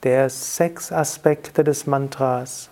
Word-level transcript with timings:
der 0.02 0.30
sechs 0.30 0.90
Aspekte 0.90 1.62
des 1.62 1.86
Mantras. 1.86 2.68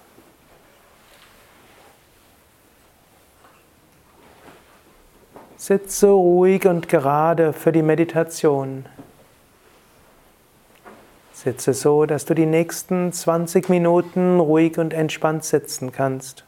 Sitze 5.66 6.06
ruhig 6.10 6.64
und 6.68 6.88
gerade 6.88 7.52
für 7.52 7.72
die 7.72 7.82
Meditation. 7.82 8.86
Sitze 11.32 11.74
so, 11.74 12.06
dass 12.06 12.24
du 12.24 12.34
die 12.34 12.46
nächsten 12.46 13.12
20 13.12 13.68
Minuten 13.68 14.38
ruhig 14.38 14.78
und 14.78 14.94
entspannt 14.94 15.44
sitzen 15.44 15.90
kannst. 15.90 16.44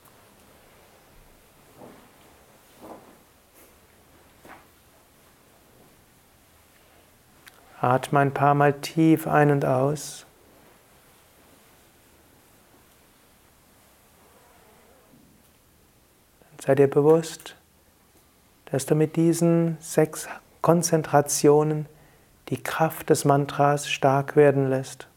Atme 7.81 8.21
ein 8.21 8.33
paar 8.33 8.55
Mal 8.55 8.75
tief 8.75 9.27
ein 9.27 9.51
und 9.51 9.65
aus. 9.65 10.27
Sei 16.61 16.77
dir 16.77 16.87
bewusst, 16.87 17.58
dass 18.71 18.87
du 18.87 18.95
mit 18.95 19.17
diesen 19.17 19.77
sechs 19.81 20.29
Konzentrationen 20.61 21.87
die 22.49 22.63
Kraft 22.63 23.11
des 23.11 23.25
Mantras 23.25 23.89
stark 23.89 24.37
werden 24.37 24.69
lässt. 24.69 25.09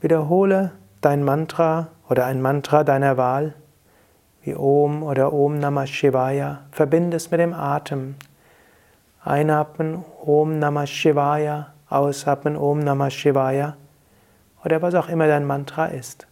Wiederhole 0.00 0.72
dein 1.00 1.22
Mantra 1.22 1.88
oder 2.08 2.26
ein 2.26 2.42
Mantra 2.42 2.82
deiner 2.82 3.16
Wahl, 3.16 3.54
wie 4.42 4.54
Om 4.56 5.04
oder 5.04 5.32
Om 5.32 5.58
Namah 5.58 5.86
Shivaya. 5.86 6.62
Verbinde 6.72 7.16
es 7.16 7.30
mit 7.30 7.38
dem 7.38 7.54
Atem. 7.54 8.16
Einatmen 9.24 10.04
Om 10.24 10.58
Namah 10.58 10.86
Shivaya, 10.86 11.72
ausatmen 11.88 12.56
Om 12.56 12.80
Namah 12.80 13.10
Shivaya 13.10 13.76
oder 14.64 14.82
was 14.82 14.96
auch 14.96 15.08
immer 15.08 15.28
dein 15.28 15.44
Mantra 15.44 15.86
ist. 15.86 16.26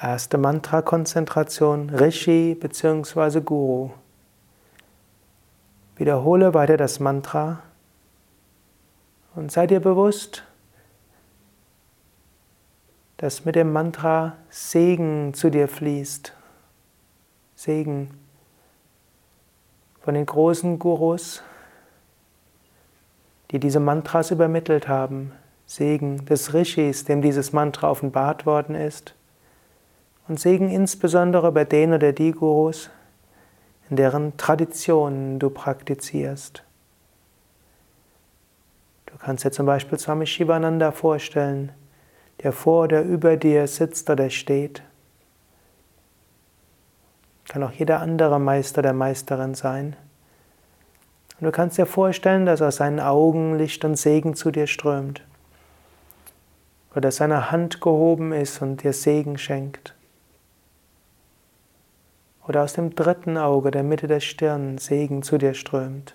Erste 0.00 0.36
Mantra-Konzentration, 0.36 1.88
Rishi 1.88 2.54
bzw. 2.54 3.40
Guru. 3.40 3.92
Wiederhole 5.96 6.52
weiter 6.52 6.76
das 6.76 7.00
Mantra 7.00 7.62
und 9.34 9.50
sei 9.50 9.66
dir 9.66 9.80
bewusst, 9.80 10.44
dass 13.16 13.46
mit 13.46 13.54
dem 13.54 13.72
Mantra 13.72 14.36
Segen 14.50 15.32
zu 15.32 15.48
dir 15.48 15.66
fließt. 15.66 16.34
Segen 17.54 18.10
von 20.02 20.12
den 20.12 20.26
großen 20.26 20.78
Gurus, 20.78 21.42
die 23.50 23.58
diese 23.58 23.80
Mantras 23.80 24.30
übermittelt 24.30 24.88
haben. 24.88 25.32
Segen 25.64 26.26
des 26.26 26.52
Rishis, 26.52 27.06
dem 27.06 27.22
dieses 27.22 27.54
Mantra 27.54 27.90
offenbart 27.90 28.44
worden 28.44 28.74
ist 28.74 29.14
und 30.28 30.40
Segen 30.40 30.70
insbesondere 30.70 31.52
bei 31.52 31.64
den 31.64 31.92
oder 31.92 32.12
die 32.12 32.32
Gurus, 32.32 32.90
in 33.88 33.96
deren 33.96 34.36
Traditionen 34.36 35.38
du 35.38 35.50
praktizierst. 35.50 36.64
Du 39.06 39.16
kannst 39.18 39.44
dir 39.44 39.52
zum 39.52 39.66
Beispiel 39.66 39.98
Swami 39.98 40.26
Shivananda 40.26 40.90
vorstellen, 40.90 41.72
der 42.42 42.52
vor 42.52 42.84
oder 42.84 43.02
über 43.02 43.36
dir 43.36 43.66
sitzt 43.66 44.10
oder 44.10 44.28
steht. 44.28 44.82
Kann 47.48 47.62
auch 47.62 47.72
jeder 47.72 48.00
andere 48.00 48.40
Meister 48.40 48.82
der 48.82 48.92
Meisterin 48.92 49.54
sein. 49.54 49.96
Und 51.38 51.44
du 51.44 51.52
kannst 51.52 51.78
dir 51.78 51.86
vorstellen, 51.86 52.44
dass 52.44 52.60
aus 52.60 52.76
seinen 52.76 52.98
Augen 52.98 53.56
Licht 53.56 53.84
und 53.84 53.96
Segen 53.96 54.34
zu 54.34 54.50
dir 54.50 54.66
strömt. 54.66 55.22
Oder 56.90 57.02
dass 57.02 57.16
seine 57.16 57.50
Hand 57.50 57.80
gehoben 57.80 58.32
ist 58.32 58.60
und 58.60 58.82
dir 58.82 58.92
Segen 58.92 59.38
schenkt 59.38 59.95
oder 62.48 62.62
aus 62.62 62.74
dem 62.74 62.94
dritten 62.94 63.36
Auge, 63.36 63.70
der 63.70 63.82
Mitte 63.82 64.06
der 64.06 64.20
Stirn, 64.20 64.78
Segen 64.78 65.22
zu 65.22 65.38
dir 65.38 65.54
strömt. 65.54 66.14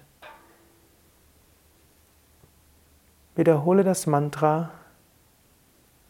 Wiederhole 3.35 3.83
das 3.83 4.07
Mantra 4.07 4.71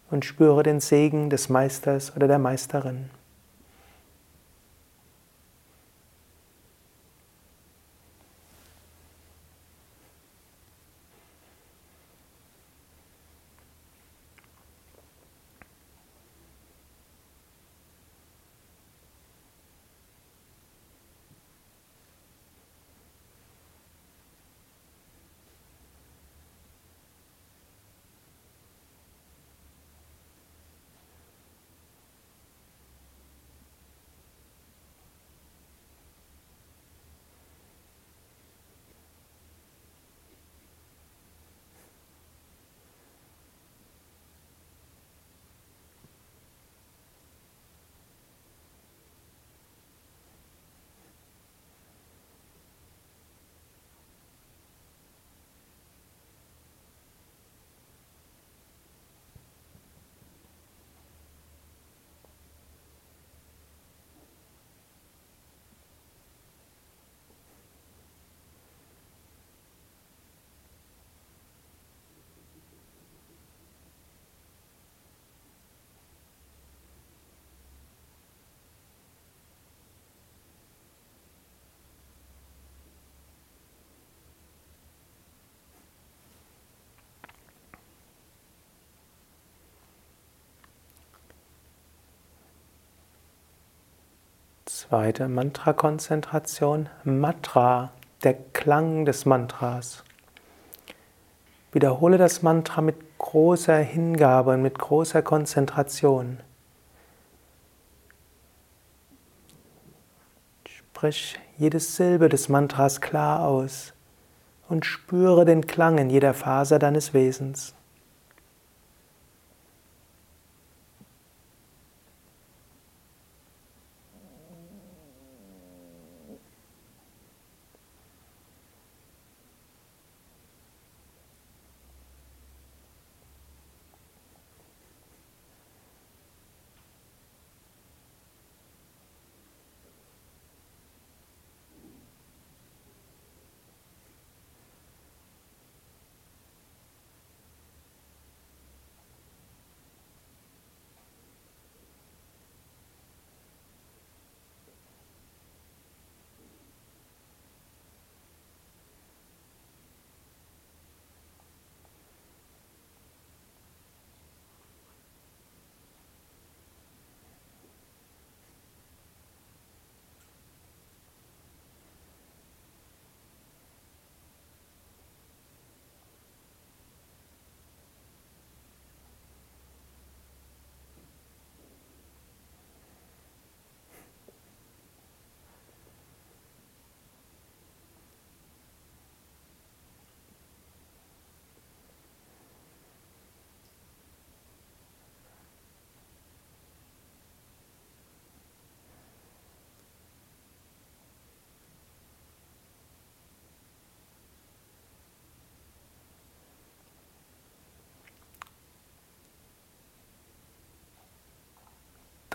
und 0.09 0.25
spüre 0.25 0.63
den 0.63 0.79
Segen 0.79 1.29
des 1.29 1.49
Meisters 1.49 2.15
oder 2.15 2.27
der 2.27 2.39
Meisterin. 2.39 3.09
Zweite 94.81 95.27
Mantra-Konzentration, 95.29 96.89
Matra, 97.03 97.91
der 98.23 98.33
Klang 98.33 99.05
des 99.05 99.27
Mantras. 99.27 100.03
Wiederhole 101.71 102.17
das 102.17 102.41
Mantra 102.41 102.81
mit 102.81 102.95
großer 103.19 103.77
Hingabe 103.77 104.55
und 104.55 104.63
mit 104.63 104.79
großer 104.79 105.21
Konzentration. 105.21 106.39
Sprich 110.67 111.39
jede 111.59 111.79
Silbe 111.79 112.27
des 112.27 112.49
Mantras 112.49 113.01
klar 113.01 113.45
aus 113.45 113.93
und 114.67 114.83
spüre 114.83 115.45
den 115.45 115.67
Klang 115.67 115.99
in 115.99 116.09
jeder 116.09 116.33
Faser 116.33 116.79
deines 116.79 117.13
Wesens. 117.13 117.75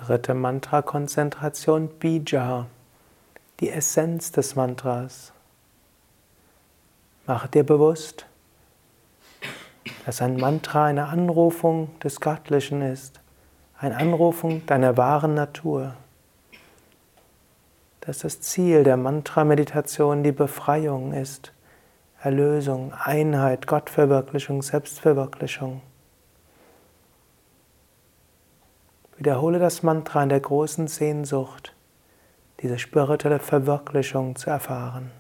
Dritte 0.07 0.35
Mantra-Konzentration 0.35 1.89
Bija, 1.99 2.67
die 3.59 3.71
Essenz 3.71 4.31
des 4.31 4.55
Mantras. 4.55 5.33
Mache 7.27 7.49
dir 7.49 7.65
bewusst, 7.65 8.25
dass 10.05 10.23
ein 10.23 10.37
Mantra 10.37 10.85
eine 10.85 11.09
Anrufung 11.09 11.99
des 11.99 12.21
Göttlichen 12.21 12.83
ist, 12.83 13.19
eine 13.81 13.97
Anrufung 13.97 14.65
deiner 14.67 14.97
wahren 14.97 15.35
Natur. 15.35 15.95
Dass 18.03 18.19
das 18.21 18.41
Ziel 18.41 18.85
der 18.85 18.97
Mantra-Meditation 18.97 20.23
die 20.23 20.31
Befreiung 20.31 21.15
ist, 21.15 21.53
Erlösung, 22.21 22.93
Einheit, 22.95 23.67
Gottverwirklichung, 23.67 24.63
Selbstverwirklichung. 24.63 25.81
Wiederhole 29.17 29.59
das 29.59 29.83
Mantra 29.83 30.23
in 30.23 30.29
der 30.29 30.41
großen 30.41 30.89
Sehnsucht, 30.89 31.75
diese 32.61 32.79
spirituelle 32.79 33.39
Verwirklichung 33.39 34.37
zu 34.37 34.51
erfahren. 34.51 35.11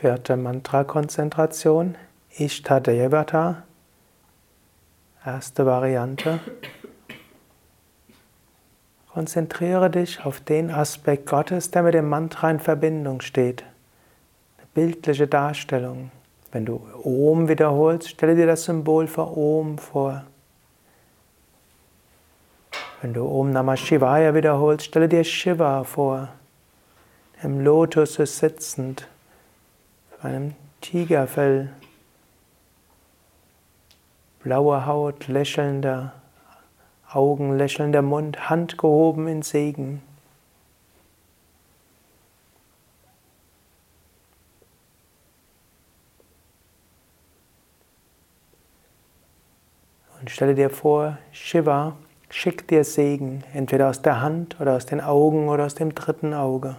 Vierte 0.00 0.36
Mantra-Konzentration, 0.36 1.96
Ishtadevata. 2.38 3.64
Erste 5.26 5.66
Variante. 5.66 6.38
Konzentriere 9.12 9.90
dich 9.90 10.24
auf 10.24 10.38
den 10.38 10.70
Aspekt 10.70 11.26
Gottes, 11.26 11.72
der 11.72 11.82
mit 11.82 11.94
dem 11.94 12.08
Mantra 12.08 12.48
in 12.48 12.60
Verbindung 12.60 13.22
steht. 13.22 13.64
Eine 14.58 14.68
bildliche 14.72 15.26
Darstellung. 15.26 16.12
Wenn 16.52 16.64
du 16.64 16.80
Om 17.02 17.48
wiederholst, 17.48 18.10
stelle 18.10 18.36
dir 18.36 18.46
das 18.46 18.66
Symbol 18.66 19.08
für 19.08 19.36
Om 19.36 19.78
vor. 19.78 20.22
Wenn 23.02 23.14
du 23.14 23.26
Om 23.26 23.50
Namah 23.50 23.76
Shivaya 23.76 24.32
wiederholst, 24.32 24.86
stelle 24.86 25.08
dir 25.08 25.24
Shiva 25.24 25.82
vor. 25.82 26.28
Im 27.42 27.58
Lotus 27.58 28.20
ist 28.20 28.38
sitzend 28.38 29.08
einem 30.22 30.54
Tigerfell, 30.80 31.70
blaue 34.42 34.86
Haut, 34.86 35.28
lächelnder 35.28 36.12
Augen, 37.10 37.56
lächelnder 37.56 38.02
Mund, 38.02 38.50
Hand 38.50 38.78
gehoben 38.78 39.28
in 39.28 39.42
Segen. 39.42 40.02
Und 50.20 50.30
stelle 50.30 50.54
dir 50.54 50.68
vor, 50.68 51.18
Shiva 51.32 51.96
schickt 52.28 52.70
dir 52.70 52.84
Segen, 52.84 53.44
entweder 53.54 53.88
aus 53.88 54.02
der 54.02 54.20
Hand 54.20 54.60
oder 54.60 54.76
aus 54.76 54.84
den 54.84 55.00
Augen 55.00 55.48
oder 55.48 55.64
aus 55.64 55.74
dem 55.74 55.94
dritten 55.94 56.34
Auge. 56.34 56.76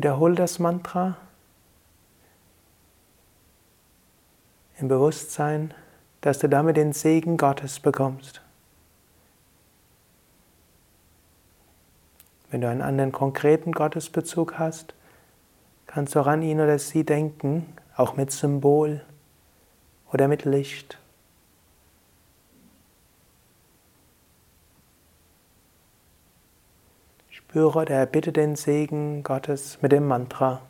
Wiederhole 0.00 0.34
das 0.34 0.58
Mantra 0.58 1.18
im 4.78 4.88
Bewusstsein, 4.88 5.74
dass 6.22 6.38
du 6.38 6.48
damit 6.48 6.78
den 6.78 6.94
Segen 6.94 7.36
Gottes 7.36 7.80
bekommst. 7.80 8.40
Wenn 12.50 12.62
du 12.62 12.70
einen 12.70 12.80
anderen 12.80 13.12
konkreten 13.12 13.72
Gottesbezug 13.72 14.58
hast, 14.58 14.94
kannst 15.86 16.14
du 16.14 16.20
auch 16.20 16.26
an 16.28 16.40
ihn 16.40 16.62
oder 16.62 16.78
sie 16.78 17.04
denken, 17.04 17.66
auch 17.94 18.16
mit 18.16 18.32
Symbol 18.32 19.02
oder 20.14 20.28
mit 20.28 20.46
Licht. 20.46 20.98
Spüre 27.50 27.80
oder 27.80 27.96
erbitte 27.96 28.30
den 28.30 28.54
Segen 28.54 29.24
Gottes 29.24 29.80
mit 29.82 29.90
dem 29.90 30.06
Mantra. 30.06 30.60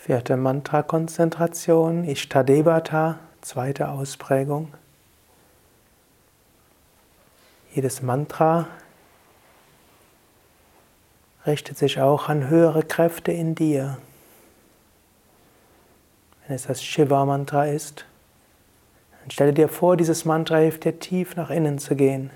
Vierte 0.00 0.36
Mantra-Konzentration, 0.36 2.04
Ishtadevata, 2.04 3.18
zweite 3.40 3.88
Ausprägung. 3.88 4.72
Jedes 7.74 8.00
Mantra 8.00 8.68
richtet 11.44 11.78
sich 11.78 12.00
auch 12.00 12.28
an 12.28 12.48
höhere 12.48 12.84
Kräfte 12.84 13.32
in 13.32 13.56
dir. 13.56 13.98
Wenn 16.46 16.54
es 16.54 16.68
das 16.68 16.82
Shiva-Mantra 16.82 17.66
ist, 17.66 18.06
dann 19.20 19.32
stelle 19.32 19.52
dir 19.52 19.68
vor, 19.68 19.96
dieses 19.96 20.24
Mantra 20.24 20.58
hilft 20.58 20.84
dir 20.84 21.00
tief 21.00 21.34
nach 21.34 21.50
innen 21.50 21.78
zu 21.78 21.96
gehen. 21.96 22.30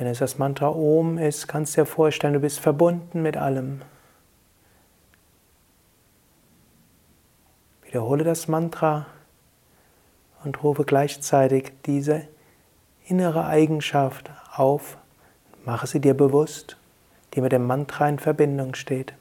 Wenn 0.00 0.06
es 0.06 0.20
das 0.20 0.38
Mantra 0.38 0.70
Om 0.70 1.18
ist, 1.18 1.46
kannst 1.46 1.76
du 1.76 1.82
dir 1.82 1.84
vorstellen, 1.84 2.32
du 2.32 2.40
bist 2.40 2.58
verbunden 2.58 3.20
mit 3.20 3.36
allem. 3.36 3.82
Wiederhole 7.82 8.24
das 8.24 8.48
Mantra 8.48 9.04
und 10.42 10.62
rufe 10.62 10.84
gleichzeitig 10.84 11.72
diese 11.84 12.22
innere 13.04 13.44
Eigenschaft 13.44 14.30
auf. 14.54 14.96
Mache 15.66 15.86
sie 15.86 16.00
dir 16.00 16.14
bewusst, 16.14 16.78
die 17.34 17.42
mit 17.42 17.52
dem 17.52 17.66
Mantra 17.66 18.08
in 18.08 18.18
Verbindung 18.18 18.74
steht. 18.74 19.12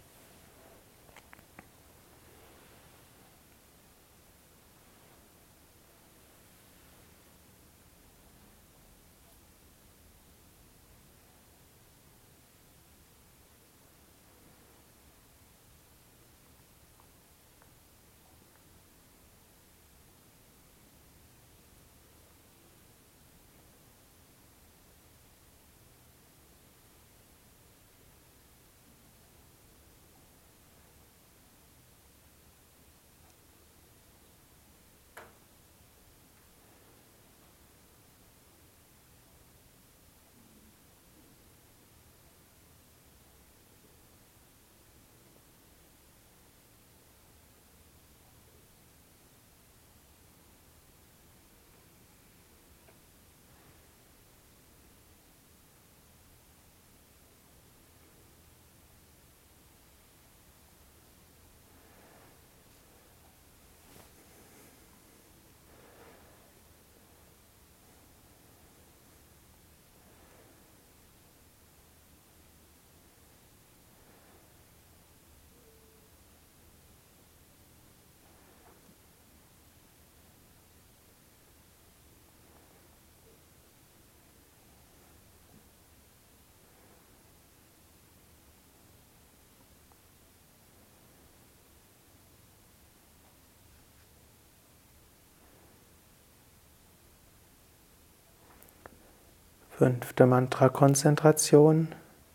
Fünfte 99.80 100.26
Mantra-Konzentration. 100.26 101.88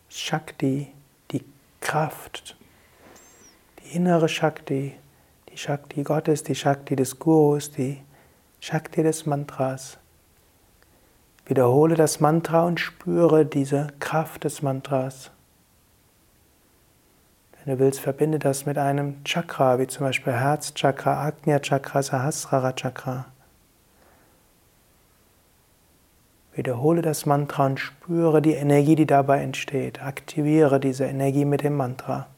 Shakti, 0.09 0.91
die 1.31 1.45
Kraft, 1.83 2.57
die 3.79 3.97
innere 3.97 4.31
Shakti, 4.31 4.95
die 5.51 5.59
Shakti 5.59 6.05
Gottes, 6.05 6.43
die 6.43 6.55
Shakti 6.55 6.97
des 6.97 7.19
Gurus, 7.19 7.71
die 7.71 8.01
Shakti 8.61 9.03
des 9.03 9.27
Mantras. 9.27 9.99
Wiederhole 11.45 11.97
das 11.97 12.19
Mantra 12.19 12.63
und 12.65 12.81
spüre 12.81 13.45
diese 13.45 13.89
Kraft 14.01 14.45
des 14.45 14.63
Mantras. 14.63 15.31
Wenn 17.63 17.75
du 17.75 17.85
willst, 17.85 18.01
verbinde 18.01 18.39
das 18.39 18.65
mit 18.65 18.79
einem 18.79 19.23
Chakra, 19.23 19.79
wie 19.79 19.87
zum 19.87 20.07
Beispiel 20.07 20.33
Herzchakra, 20.33 21.27
Agnya 21.27 21.59
Chakra, 21.59 22.03
Sahasrara 22.03 22.73
Chakra. 22.73 23.27
Wiederhole 26.57 27.03
das 27.03 27.27
Mantra 27.27 27.67
und 27.67 27.81
spüre 27.81 28.41
die 28.41 28.55
Energie, 28.55 28.95
die 28.95 29.07
dabei 29.07 29.43
entsteht. 29.43 30.03
Aktiviere 30.03 30.79
diese 30.79 31.05
Energie 31.05 31.45
mit 31.45 31.63
dem 31.63 31.77
Mantra. 31.77 32.29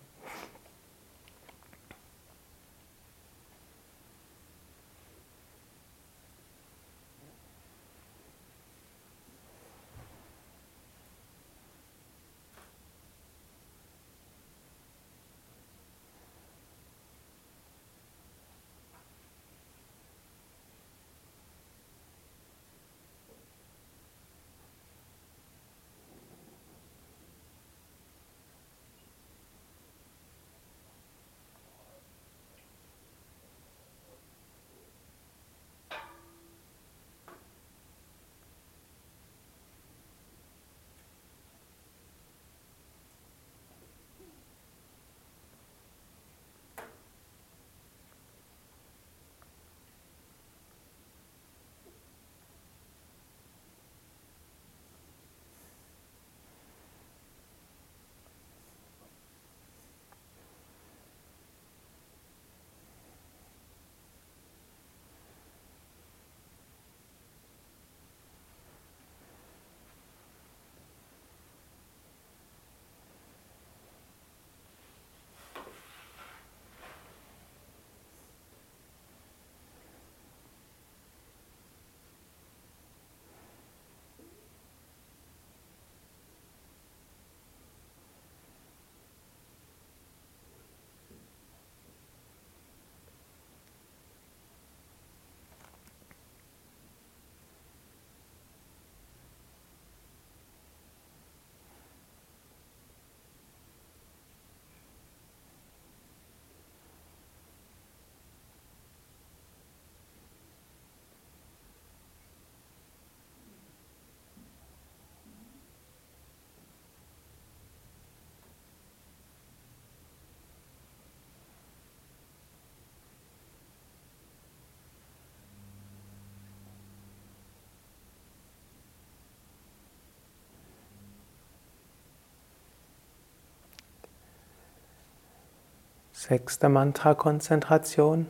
Sechste 136.19 136.71
Mantra-Konzentration. 136.71 138.29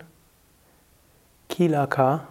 Kilaka. 1.48 2.26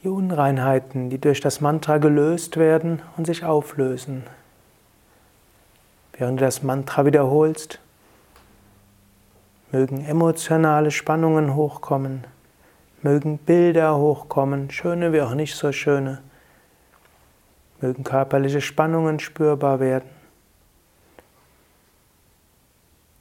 Die 0.00 0.08
Unreinheiten, 0.08 1.10
die 1.10 1.18
durch 1.18 1.40
das 1.40 1.60
Mantra 1.60 1.98
gelöst 1.98 2.56
werden 2.56 3.02
und 3.16 3.26
sich 3.26 3.44
auflösen. 3.44 4.22
Während 6.12 6.40
du 6.40 6.44
das 6.44 6.62
Mantra 6.62 7.04
wiederholst, 7.04 7.80
mögen 9.72 10.04
emotionale 10.04 10.92
Spannungen 10.92 11.56
hochkommen, 11.56 12.28
mögen 13.02 13.38
Bilder 13.38 13.98
hochkommen, 13.98 14.70
schöne 14.70 15.12
wie 15.12 15.22
auch 15.22 15.34
nicht 15.34 15.56
so 15.56 15.72
schöne, 15.72 16.22
mögen 17.80 18.04
körperliche 18.04 18.60
Spannungen 18.60 19.18
spürbar 19.18 19.80
werden. 19.80 20.17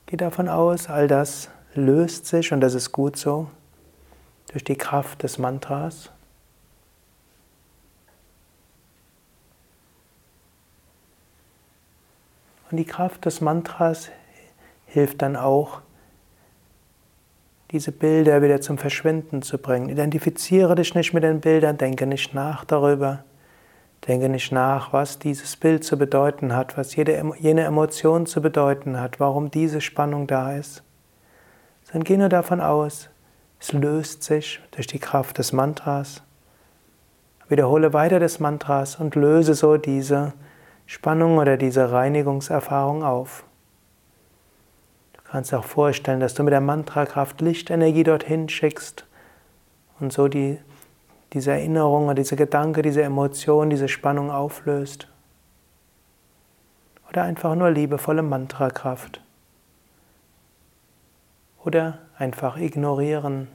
Geh 0.07 0.15
davon 0.15 0.47
aus, 0.47 0.89
all 0.89 1.07
das 1.07 1.49
löst 1.73 2.25
sich, 2.25 2.53
und 2.53 2.61
das 2.61 2.73
ist 2.73 2.93
gut 2.93 3.17
so, 3.17 3.49
durch 4.51 4.63
die 4.63 4.77
Kraft 4.77 5.21
des 5.21 5.37
Mantras. 5.37 6.09
Und 12.71 12.77
die 12.77 12.85
Kraft 12.85 13.25
des 13.25 13.41
Mantras 13.41 14.09
hilft 14.85 15.21
dann 15.21 15.35
auch, 15.35 15.81
diese 17.71 17.91
Bilder 17.91 18.41
wieder 18.41 18.61
zum 18.61 18.77
Verschwinden 18.77 19.41
zu 19.41 19.57
bringen. 19.57 19.89
Identifiziere 19.89 20.75
dich 20.75 20.95
nicht 20.95 21.13
mit 21.13 21.23
den 21.23 21.41
Bildern, 21.41 21.77
denke 21.77 22.07
nicht 22.07 22.33
nach 22.33 22.63
darüber. 22.63 23.25
Denke 24.05 24.29
nicht 24.29 24.51
nach, 24.51 24.93
was 24.93 25.19
dieses 25.19 25.55
Bild 25.55 25.83
zu 25.83 25.97
bedeuten 25.97 26.55
hat, 26.55 26.77
was 26.77 26.95
jede, 26.95 27.21
jene 27.39 27.63
Emotion 27.63 28.25
zu 28.25 28.41
bedeuten 28.41 28.99
hat, 28.99 29.19
warum 29.19 29.49
diese 29.51 29.81
Spannung 29.81 30.27
da 30.27 30.55
ist. 30.55 30.83
Sondern 31.83 32.03
geh 32.03 32.17
nur 32.17 32.29
davon 32.29 32.61
aus, 32.61 33.09
es 33.59 33.73
löst 33.73 34.23
sich 34.23 34.61
durch 34.71 34.87
die 34.87 34.99
Kraft 34.99 35.37
des 35.39 35.51
Mantras. 35.51 36.21
Wiederhole 37.49 37.93
weiter 37.93 38.19
des 38.19 38.39
Mantras 38.39 38.97
und 38.97 39.15
löse 39.15 39.53
so 39.53 39.77
diese 39.77 40.33
Spannung 40.85 41.37
oder 41.37 41.57
diese 41.57 41.91
Reinigungserfahrung 41.91 43.03
auf. 43.03 43.43
Du 45.13 45.21
kannst 45.31 45.53
auch 45.53 45.63
vorstellen, 45.65 46.19
dass 46.19 46.33
du 46.33 46.43
mit 46.43 46.53
der 46.53 46.61
Mantrakraft 46.61 47.41
Lichtenergie 47.41 48.03
dorthin 48.03 48.47
schickst 48.47 49.05
und 49.99 50.13
so 50.13 50.27
die 50.27 50.59
diese 51.33 51.51
Erinnerung 51.51 52.05
oder 52.05 52.15
diese 52.15 52.35
Gedanke, 52.35 52.81
diese 52.81 53.03
Emotion, 53.03 53.69
diese 53.69 53.87
Spannung 53.87 54.31
auflöst. 54.31 55.07
Oder 57.09 57.23
einfach 57.23 57.55
nur 57.55 57.71
liebevolle 57.71 58.21
Mantrakraft. 58.21 59.21
Oder 61.63 61.99
einfach 62.17 62.57
ignorieren, 62.57 63.47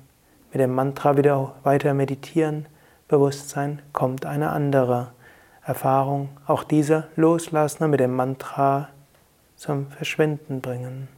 mit 0.52 0.60
dem 0.60 0.74
Mantra 0.74 1.16
wieder 1.16 1.54
weiter 1.62 1.94
meditieren, 1.94 2.66
Bewusstsein 3.08 3.82
kommt 3.92 4.24
eine 4.26 4.50
andere 4.50 5.12
Erfahrung, 5.64 6.30
auch 6.46 6.64
diese 6.64 7.08
loslassen 7.14 7.84
und 7.84 7.90
mit 7.90 8.00
dem 8.00 8.14
Mantra 8.14 8.88
zum 9.56 9.90
Verschwinden 9.90 10.60
bringen. 10.60 11.08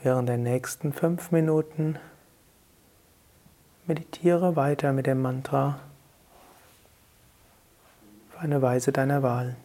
Während 0.00 0.28
der 0.28 0.36
nächsten 0.36 0.92
fünf 0.92 1.32
Minuten 1.32 1.98
meditiere 3.86 4.54
weiter 4.54 4.92
mit 4.92 5.06
dem 5.06 5.20
Mantra 5.20 5.80
auf 8.30 8.40
eine 8.40 8.62
Weise 8.62 8.92
deiner 8.92 9.24
Wahl. 9.24 9.56